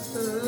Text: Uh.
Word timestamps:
Uh. 0.00 0.39